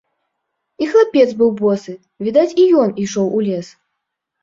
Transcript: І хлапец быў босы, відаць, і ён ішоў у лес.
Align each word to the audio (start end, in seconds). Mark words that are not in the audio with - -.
І 0.83 0.87
хлапец 0.93 1.27
быў 1.43 1.53
босы, 1.61 1.93
відаць, 2.29 2.49
і 2.65 2.69
ён 2.83 2.99
ішоў 3.07 3.33
у 3.37 3.47
лес. 3.53 3.67